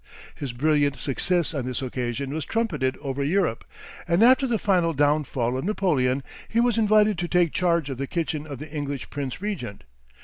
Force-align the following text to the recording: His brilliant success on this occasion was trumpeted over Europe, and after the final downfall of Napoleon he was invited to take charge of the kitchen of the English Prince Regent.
His 0.33 0.51
brilliant 0.51 0.97
success 0.97 1.53
on 1.53 1.65
this 1.67 1.79
occasion 1.79 2.33
was 2.33 2.43
trumpeted 2.43 2.97
over 3.01 3.23
Europe, 3.23 3.63
and 4.07 4.23
after 4.23 4.47
the 4.47 4.57
final 4.57 4.93
downfall 4.93 5.55
of 5.59 5.63
Napoleon 5.63 6.23
he 6.47 6.59
was 6.59 6.75
invited 6.75 7.19
to 7.19 7.27
take 7.27 7.53
charge 7.53 7.87
of 7.87 7.99
the 7.99 8.07
kitchen 8.07 8.47
of 8.47 8.57
the 8.57 8.71
English 8.75 9.11
Prince 9.11 9.43
Regent. 9.43 9.83